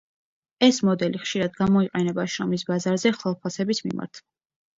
ეს 0.67 0.77
მოდელი 0.87 1.19
ხშირად 1.25 1.53
გამოიყენება 1.59 2.25
შრომის 2.37 2.65
ბაზარზე 2.71 3.13
ხელფასების 3.19 3.85
მიმართ. 3.91 4.25